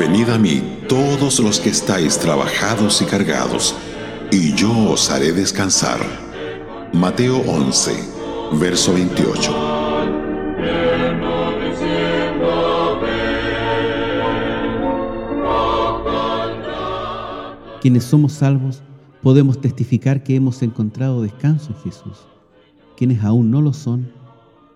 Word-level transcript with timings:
Venid 0.00 0.30
a 0.30 0.38
mí 0.38 0.62
todos 0.88 1.40
los 1.40 1.60
que 1.60 1.68
estáis 1.68 2.18
trabajados 2.18 3.02
y 3.02 3.04
cargados, 3.04 3.76
y 4.32 4.54
yo 4.54 4.72
os 4.90 5.10
haré 5.10 5.30
descansar. 5.30 6.00
Mateo 6.94 7.36
11, 7.46 7.92
verso 8.58 8.94
28. 8.94 9.52
Quienes 17.82 18.04
somos 18.04 18.32
salvos 18.32 18.82
podemos 19.22 19.60
testificar 19.60 20.22
que 20.22 20.34
hemos 20.34 20.62
encontrado 20.62 21.20
descanso 21.20 21.72
en 21.72 21.82
Jesús. 21.82 22.26
Quienes 22.96 23.22
aún 23.22 23.50
no 23.50 23.60
lo 23.60 23.74
son, 23.74 24.10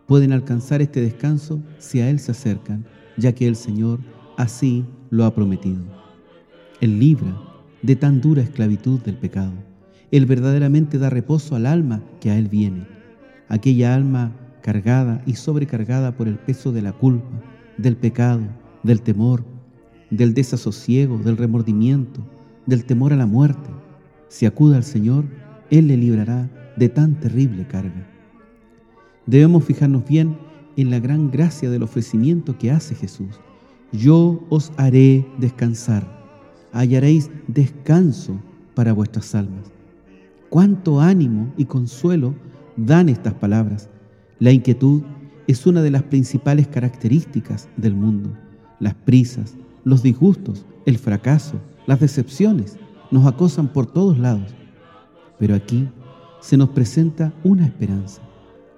pueden 0.06 0.34
alcanzar 0.34 0.82
este 0.82 1.00
descanso 1.00 1.62
si 1.78 2.02
a 2.02 2.10
Él 2.10 2.20
se 2.20 2.32
acercan, 2.32 2.84
ya 3.16 3.34
que 3.34 3.48
el 3.48 3.56
Señor 3.56 4.00
así 4.36 4.84
lo 5.14 5.24
ha 5.24 5.32
prometido. 5.32 5.80
Él 6.80 6.98
libra 6.98 7.40
de 7.82 7.94
tan 7.94 8.20
dura 8.20 8.42
esclavitud 8.42 8.98
del 9.00 9.16
pecado. 9.16 9.52
Él 10.10 10.26
verdaderamente 10.26 10.98
da 10.98 11.08
reposo 11.08 11.54
al 11.54 11.66
alma 11.66 12.02
que 12.20 12.32
a 12.32 12.36
Él 12.36 12.48
viene, 12.48 12.84
aquella 13.48 13.94
alma 13.94 14.32
cargada 14.60 15.22
y 15.24 15.34
sobrecargada 15.36 16.16
por 16.16 16.26
el 16.26 16.34
peso 16.34 16.72
de 16.72 16.82
la 16.82 16.92
culpa, 16.92 17.30
del 17.78 17.96
pecado, 17.96 18.42
del 18.82 19.02
temor, 19.02 19.44
del 20.10 20.34
desasosiego, 20.34 21.18
del 21.18 21.36
remordimiento, 21.36 22.20
del 22.66 22.84
temor 22.84 23.12
a 23.12 23.16
la 23.16 23.26
muerte. 23.26 23.70
Si 24.28 24.46
acude 24.46 24.76
al 24.76 24.84
Señor, 24.84 25.26
Él 25.70 25.86
le 25.86 25.96
librará 25.96 26.50
de 26.76 26.88
tan 26.88 27.20
terrible 27.20 27.68
carga. 27.68 28.04
Debemos 29.26 29.62
fijarnos 29.62 30.04
bien 30.08 30.36
en 30.76 30.90
la 30.90 30.98
gran 30.98 31.30
gracia 31.30 31.70
del 31.70 31.84
ofrecimiento 31.84 32.58
que 32.58 32.72
hace 32.72 32.96
Jesús 32.96 33.38
yo 33.98 34.44
os 34.48 34.72
haré 34.76 35.24
descansar, 35.38 36.04
hallaréis 36.72 37.30
descanso 37.46 38.36
para 38.74 38.92
vuestras 38.92 39.34
almas. 39.34 39.70
Cuánto 40.50 41.00
ánimo 41.00 41.52
y 41.56 41.64
consuelo 41.64 42.34
dan 42.76 43.08
estas 43.08 43.34
palabras. 43.34 43.88
La 44.40 44.50
inquietud 44.50 45.02
es 45.46 45.64
una 45.66 45.80
de 45.80 45.90
las 45.90 46.02
principales 46.02 46.66
características 46.66 47.68
del 47.76 47.94
mundo. 47.94 48.36
Las 48.80 48.94
prisas, 48.94 49.54
los 49.84 50.02
disgustos, 50.02 50.66
el 50.86 50.98
fracaso, 50.98 51.60
las 51.86 52.00
decepciones 52.00 52.76
nos 53.12 53.26
acosan 53.26 53.68
por 53.68 53.86
todos 53.86 54.18
lados. 54.18 54.54
Pero 55.38 55.54
aquí 55.54 55.88
se 56.40 56.56
nos 56.56 56.70
presenta 56.70 57.32
una 57.44 57.66
esperanza. 57.66 58.22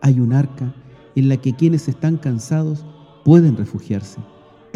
Hay 0.02 0.20
un 0.20 0.34
arca 0.34 0.74
en 1.14 1.28
la 1.30 1.38
que 1.38 1.54
quienes 1.54 1.88
están 1.88 2.18
cansados 2.18 2.84
pueden 3.24 3.56
refugiarse 3.56 4.20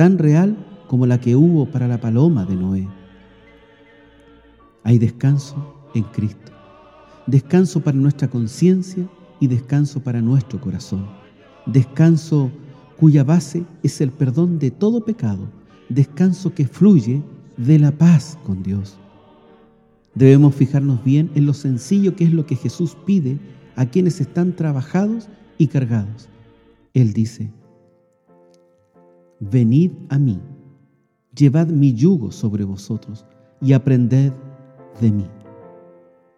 tan 0.01 0.17
real 0.17 0.57
como 0.89 1.05
la 1.05 1.21
que 1.21 1.37
hubo 1.37 1.67
para 1.67 1.87
la 1.87 2.01
paloma 2.01 2.47
de 2.47 2.57
Noé. 2.57 2.89
Hay 4.83 4.97
descanso 4.97 5.91
en 5.95 6.05
Cristo, 6.05 6.53
descanso 7.27 7.83
para 7.83 7.99
nuestra 7.99 8.31
conciencia 8.31 9.07
y 9.41 9.47
descanso 9.47 10.03
para 10.03 10.23
nuestro 10.23 10.59
corazón, 10.59 11.07
descanso 11.67 12.51
cuya 12.97 13.25
base 13.25 13.67
es 13.83 14.01
el 14.01 14.11
perdón 14.11 14.59
de 14.59 14.71
todo 14.71 15.05
pecado, 15.05 15.51
descanso 15.91 16.55
que 16.55 16.67
fluye 16.67 17.23
de 17.59 17.79
la 17.79 17.93
paz 17.93 18.39
con 18.47 18.63
Dios. 18.63 18.99
Debemos 20.15 20.55
fijarnos 20.55 21.05
bien 21.05 21.31
en 21.35 21.45
lo 21.45 21.53
sencillo 21.53 22.17
que 22.17 22.25
es 22.25 22.33
lo 22.33 22.47
que 22.47 22.57
Jesús 22.57 22.97
pide 23.05 23.39
a 23.77 23.85
quienes 23.85 24.19
están 24.23 24.57
trabajados 24.57 25.29
y 25.59 25.67
cargados. 25.67 26.31
Él 26.95 27.13
dice, 27.13 27.53
Venid 29.43 29.93
a 30.11 30.19
mí, 30.19 30.39
llevad 31.35 31.69
mi 31.69 31.95
yugo 31.95 32.31
sobre 32.31 32.63
vosotros 32.65 33.25
y 33.63 33.73
aprended 33.73 34.35
de 35.01 35.11
mí. 35.11 35.25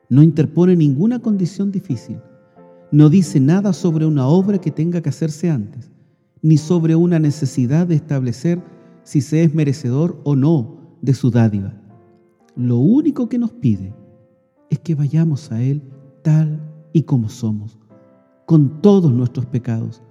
No 0.08 0.22
interpone 0.22 0.76
ninguna 0.76 1.18
condición 1.18 1.72
difícil, 1.72 2.20
no 2.92 3.08
dice 3.08 3.40
nada 3.40 3.72
sobre 3.72 4.06
una 4.06 4.28
obra 4.28 4.60
que 4.60 4.70
tenga 4.70 5.00
que 5.00 5.08
hacerse 5.08 5.50
antes, 5.50 5.90
ni 6.42 6.56
sobre 6.58 6.94
una 6.94 7.18
necesidad 7.18 7.88
de 7.88 7.96
establecer 7.96 8.62
si 9.02 9.20
se 9.20 9.42
es 9.42 9.52
merecedor 9.52 10.20
o 10.22 10.36
no 10.36 10.76
de 11.00 11.14
su 11.14 11.32
dádiva. 11.32 11.74
Lo 12.54 12.76
único 12.76 13.28
que 13.28 13.38
nos 13.38 13.50
pide 13.50 13.92
es 14.70 14.78
que 14.78 14.94
vayamos 14.94 15.50
a 15.50 15.60
Él 15.60 15.82
tal 16.22 16.60
y 16.92 17.02
como 17.02 17.28
somos, 17.28 17.80
con 18.46 18.80
todos 18.80 19.12
nuestros 19.12 19.46
pecados, 19.46 20.04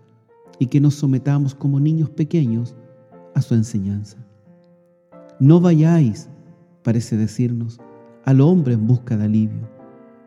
y 0.60 0.68
que 0.68 0.82
nos 0.82 0.96
sometamos 0.96 1.56
como 1.56 1.80
niños 1.80 2.10
pequeños 2.10 2.76
a 3.36 3.42
su 3.42 3.56
enseñanza. 3.56 4.18
No 5.40 5.60
vayáis, 5.60 6.30
parece 6.84 7.18
decirnos, 7.18 7.80
al 8.26 8.42
hombre 8.42 8.74
en 8.74 8.88
busca 8.88 9.18
de 9.18 9.26
alivio. 9.26 9.70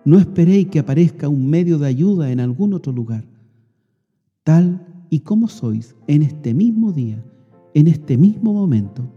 No 0.04 0.19
esperéis 0.19 0.69
que 0.69 0.81
aparezca 0.81 1.28
un 1.28 1.48
medio 1.48 1.78
de 1.78 1.87
ayuda 1.87 2.31
en 2.31 2.41
algún 2.41 2.75
otro 2.75 2.93
lugar. 2.93 3.25
Tal 4.43 4.84
y 5.10 5.20
como 5.20 5.48
sois 5.48 5.94
en 6.06 6.22
este 6.22 6.53
mismo 6.53 6.93
día, 6.93 7.25
en 7.75 7.87
este 7.87 8.19
mismo 8.19 8.53
momento, 8.53 9.09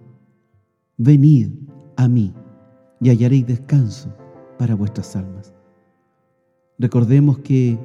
venid 0.97 1.49
a 1.95 2.07
mí 2.07 2.33
y 3.01 3.09
hallaréis 3.09 3.47
descanso 3.47 4.15
para 4.57 4.75
vuestras 4.75 5.15
almas. 5.15 5.53
Recordemos 6.79 7.39
que 7.39 7.77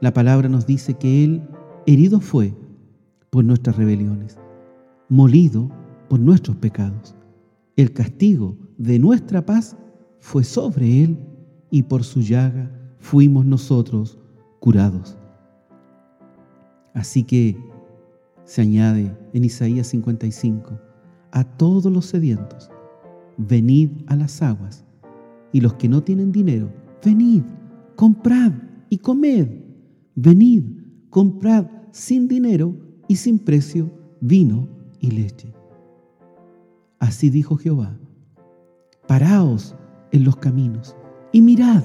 la 0.00 0.12
palabra 0.12 0.48
nos 0.48 0.66
dice 0.66 0.94
que 0.94 1.24
Él 1.24 1.42
herido 1.86 2.20
fue 2.20 2.54
por 3.30 3.44
nuestras 3.44 3.76
rebeliones 3.76 4.38
molido 5.12 5.70
por 6.08 6.18
nuestros 6.20 6.56
pecados. 6.56 7.14
El 7.76 7.92
castigo 7.92 8.56
de 8.78 8.98
nuestra 8.98 9.44
paz 9.44 9.76
fue 10.20 10.42
sobre 10.42 11.04
él 11.04 11.18
y 11.70 11.82
por 11.82 12.02
su 12.02 12.22
llaga 12.22 12.70
fuimos 12.98 13.44
nosotros 13.44 14.18
curados. 14.58 15.18
Así 16.94 17.24
que 17.24 17.58
se 18.44 18.62
añade 18.62 19.14
en 19.34 19.44
Isaías 19.44 19.88
55, 19.88 20.80
a 21.30 21.44
todos 21.44 21.92
los 21.92 22.06
sedientos, 22.06 22.70
venid 23.36 23.90
a 24.06 24.16
las 24.16 24.40
aguas, 24.40 24.82
y 25.52 25.60
los 25.60 25.74
que 25.74 25.90
no 25.90 26.02
tienen 26.02 26.32
dinero, 26.32 26.72
venid, 27.04 27.42
comprad 27.96 28.52
y 28.88 28.96
comed, 28.96 29.46
venid, 30.14 30.64
comprad 31.10 31.66
sin 31.90 32.28
dinero 32.28 32.74
y 33.08 33.16
sin 33.16 33.38
precio 33.38 33.90
vino 34.22 34.71
y 35.02 35.10
leche. 35.10 35.52
Así 36.98 37.28
dijo 37.28 37.56
Jehová, 37.56 37.98
paraos 39.06 39.74
en 40.12 40.24
los 40.24 40.36
caminos 40.36 40.96
y 41.32 41.42
mirad 41.42 41.82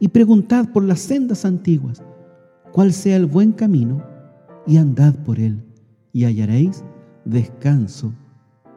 y 0.00 0.08
preguntad 0.08 0.72
por 0.72 0.82
las 0.82 1.00
sendas 1.00 1.44
antiguas 1.44 2.02
cuál 2.72 2.92
sea 2.92 3.16
el 3.16 3.26
buen 3.26 3.52
camino 3.52 4.02
y 4.66 4.78
andad 4.78 5.14
por 5.14 5.38
él 5.38 5.62
y 6.12 6.24
hallaréis 6.24 6.82
descanso 7.24 8.12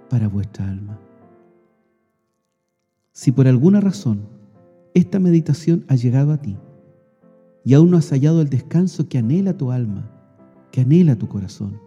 para 0.10 0.28
vuestra 0.28 0.70
alma. 0.70 1.00
Si 3.14 3.32
por 3.32 3.48
alguna 3.48 3.80
razón 3.80 4.28
esta 4.94 5.20
meditación 5.20 5.86
ha 5.88 5.96
llegado 5.96 6.34
a 6.34 6.38
ti 6.38 6.58
y 7.64 7.74
aún 7.74 7.92
no 7.92 7.98
has 7.98 8.10
hallado 8.10 8.42
el 8.42 8.50
descanso 8.50 9.08
que 9.08 9.18
anhela 9.18 9.58
tu 9.58 9.72
alma, 9.72 10.12
que 10.72 10.82
anhela 10.82 11.16
tu 11.16 11.28
corazón, 11.28 11.87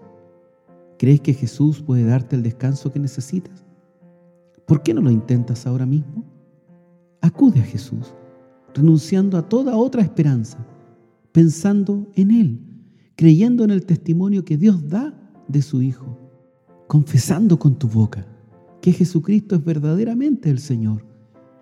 ¿Crees 1.00 1.22
que 1.22 1.32
Jesús 1.32 1.80
puede 1.80 2.04
darte 2.04 2.36
el 2.36 2.42
descanso 2.42 2.92
que 2.92 2.98
necesitas? 2.98 3.64
¿Por 4.66 4.82
qué 4.82 4.92
no 4.92 5.00
lo 5.00 5.10
intentas 5.10 5.66
ahora 5.66 5.86
mismo? 5.86 6.26
Acude 7.22 7.60
a 7.60 7.62
Jesús, 7.62 8.14
renunciando 8.74 9.38
a 9.38 9.48
toda 9.48 9.78
otra 9.78 10.02
esperanza, 10.02 10.58
pensando 11.32 12.06
en 12.16 12.30
Él, 12.30 12.60
creyendo 13.16 13.64
en 13.64 13.70
el 13.70 13.86
testimonio 13.86 14.44
que 14.44 14.58
Dios 14.58 14.90
da 14.90 15.18
de 15.48 15.62
su 15.62 15.80
Hijo, 15.80 16.18
confesando 16.86 17.58
con 17.58 17.78
tu 17.78 17.88
boca 17.88 18.26
que 18.82 18.92
Jesucristo 18.92 19.54
es 19.54 19.64
verdaderamente 19.64 20.50
el 20.50 20.58
Señor 20.58 21.06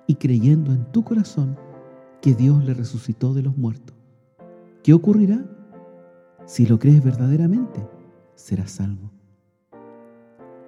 y 0.09 0.17
creyendo 0.17 0.73
en 0.73 0.91
tu 0.91 1.05
corazón 1.05 1.57
que 2.21 2.35
Dios 2.35 2.65
le 2.65 2.75
resucitó 2.75 3.35
de 3.35 3.43
los 3.43 3.57
muertos. 3.57 3.95
¿Qué 4.83 4.93
ocurrirá? 4.93 5.49
Si 6.45 6.67
lo 6.67 6.81
crees 6.81 7.05
verdaderamente, 7.05 7.87
serás 8.35 8.73
salvo 8.73 9.13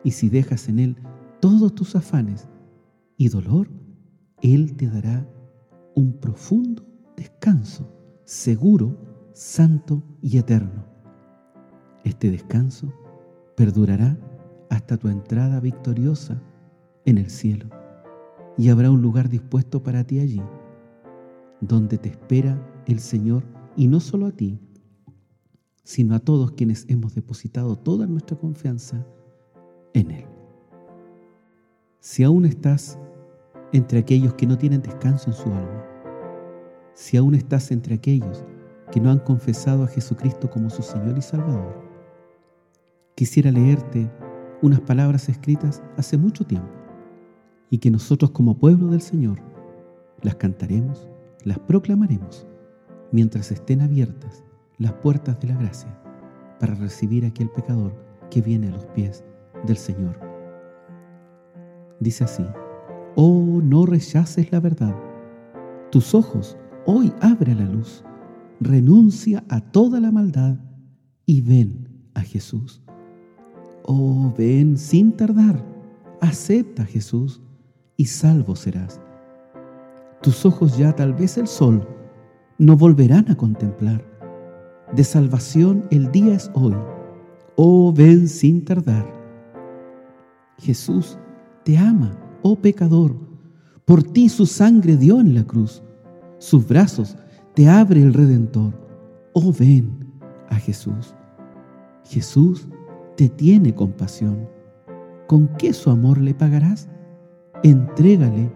y 0.05 0.13
si 0.13 0.29
dejas 0.29 0.69
en 0.69 0.79
Él 0.79 0.97
todos 1.41 1.75
tus 1.75 1.97
afanes 1.97 2.49
y 3.17 3.29
dolor, 3.29 3.69
Él 4.43 4.77
te 4.77 4.89
dará 4.89 5.29
un 5.95 6.13
profundo 6.15 6.85
descanso, 7.17 7.87
seguro, 8.25 8.97
santo 9.33 10.03
y 10.23 10.39
eterno. 10.39 10.85
Este 12.05 12.31
descanso 12.31 12.93
perdurará 13.57 14.19
hasta 14.71 14.97
tu 14.97 15.09
entrada 15.09 15.61
victoriosa 15.61 16.41
en 17.05 17.19
el 17.19 17.29
cielo 17.29 17.69
y 18.57 18.69
habrá 18.69 18.91
un 18.91 19.03
lugar 19.03 19.29
dispuesto 19.29 19.83
para 19.83 20.05
ti 20.05 20.21
allí, 20.21 20.43
donde 21.61 21.99
te 21.99 22.09
espera 22.09 22.83
el 22.87 23.01
Señor 23.01 23.45
y 23.77 23.89
no 23.89 24.01
solo 24.01 24.27
a 24.27 24.33
ti, 24.33 24.59
sino 25.85 26.15
a 26.15 26.21
todos 26.21 26.53
quienes 26.53 26.87
hemos 26.89 27.15
depositado 27.15 27.77
toda 27.77 28.07
nuestra 28.07 28.39
confianza 28.39 29.07
en 29.95 30.11
Él. 30.11 30.25
Si 32.01 32.25
aún 32.25 32.45
estás 32.45 32.99
entre 33.73 33.99
aquellos 33.99 34.35
que 34.35 34.47
no 34.47 34.59
tienen 34.59 34.83
descanso 34.83 35.31
en 35.31 35.37
su 35.37 35.49
alma, 35.53 35.85
si 36.95 37.17
aún 37.17 37.35
estás 37.35 37.71
entre 37.71 37.95
aquellos 37.95 38.45
que 38.91 39.01
no 39.01 39.11
han 39.11 39.21
confesado 39.21 39.85
a 39.85 39.89
Jesucristo 39.89 40.51
como 40.51 40.71
su 40.71 40.83
Señor 40.83 41.17
y 41.17 41.23
Salvador, 41.23 41.81
quisiera 43.15 43.51
leerte 43.51 44.11
unas 44.63 44.81
palabras 44.81 45.29
escritas 45.29 45.83
hace 45.97 46.19
mucho 46.19 46.45
tiempo 46.45 46.69
y 47.71 47.79
que 47.79 47.91
nosotros 47.91 48.33
como 48.33 48.59
pueblo 48.59 48.89
del 48.89 49.01
Señor 49.01 49.39
las 50.23 50.35
cantaremos, 50.35 51.09
las 51.45 51.59
proclamaremos 51.61 52.47
mientras 53.13 53.51
estén 53.51 53.81
abiertas 53.81 54.45
las 54.79 54.93
puertas 54.95 55.39
de 55.41 55.49
la 55.49 55.57
gracia 55.57 55.97
para 56.59 56.75
recibir 56.75 57.25
a 57.25 57.29
aquel 57.29 57.51
pecador 57.51 57.95
que 58.31 58.41
viene 58.41 58.69
a 58.69 58.73
los 58.73 58.87
pies 58.87 59.25
del 59.67 59.77
Señor. 59.77 60.19
Dice 62.01 62.25
así, 62.25 62.45
oh, 63.15 63.61
no 63.63 63.87
rechaces 63.87 64.51
la 64.53 64.61
verdad. 64.61 64.95
Tus 65.91 66.15
ojos 66.15 66.57
hoy 66.87 67.13
abre 67.21 67.55
la 67.55 67.65
luz. 67.65 68.05
Renuncia 68.61 69.45
a 69.49 69.61
toda 69.61 70.01
la 70.01 70.11
maldad 70.11 70.57
y 71.27 71.41
ven 71.41 71.89
a 72.15 72.21
Jesús. 72.21 72.83
Oh, 73.85 74.33
ven 74.37 74.77
sin 74.77 75.13
tardar. 75.17 75.65
Acepta 76.21 76.83
a 76.83 76.87
Jesús 76.87 77.41
y 77.97 78.07
salvo 78.07 78.55
serás. 78.55 79.01
Tus 80.23 80.45
ojos 80.45 80.77
ya 80.77 80.95
tal 80.95 81.15
vez 81.15 81.39
el 81.39 81.47
sol 81.47 81.87
no 82.59 82.77
volverán 82.77 83.31
a 83.31 83.37
contemplar. 83.37 84.05
De 84.95 85.05
salvación 85.05 85.87
el 85.91 86.13
día 86.13 86.35
es 86.35 86.51
hoy. 86.55 86.75
Oh, 87.57 87.93
ven 87.93 88.29
sin 88.29 88.65
tardar. 88.65 89.20
Jesús 90.61 91.19
te 91.65 91.79
ama, 91.79 92.17
oh 92.43 92.57
pecador. 92.57 93.17
Por 93.85 94.03
ti 94.03 94.29
su 94.29 94.47
sangre 94.47 94.97
dio 94.97 95.21
en 95.21 95.35
la 95.35 95.45
cruz. 95.45 95.83
Sus 96.39 96.67
brazos 96.67 97.17
te 97.55 97.69
abre 97.69 98.03
el 98.03 98.15
Redentor. 98.15 98.75
Oh, 99.33 99.53
ven 99.53 100.07
a 100.49 100.57
Jesús. 100.57 101.15
Jesús 102.05 102.69
te 103.17 103.29
tiene 103.29 103.75
compasión. 103.75 104.49
¿Con 105.27 105.49
qué 105.57 105.73
su 105.73 105.91
amor 105.91 106.19
le 106.19 106.35
pagarás? 106.35 106.89
Entrégale 107.63 108.51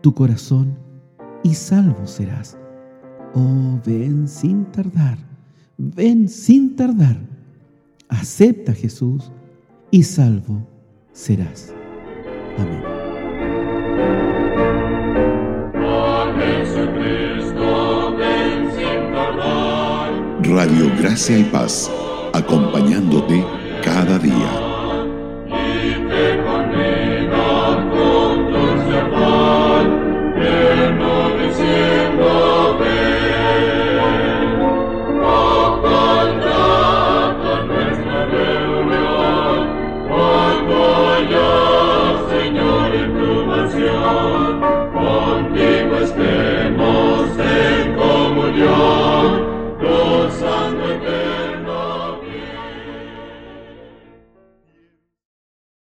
tu 0.00 0.14
corazón 0.14 0.78
y 1.42 1.54
salvo 1.54 2.06
serás. 2.06 2.56
Oh, 3.34 3.78
ven 3.84 4.28
sin 4.28 4.64
tardar, 4.66 5.18
ven 5.76 6.28
sin 6.28 6.76
tardar. 6.76 7.18
Acepta 8.08 8.72
Jesús 8.72 9.32
y 9.90 10.02
salvo 10.02 10.66
serás. 11.18 11.72
Amén. 12.56 12.82
Radio 20.42 20.90
Gracia 20.98 21.38
y 21.38 21.44
Paz, 21.44 21.90
acompañándote 22.32 23.44
cada 23.84 24.18
día. 24.18 24.67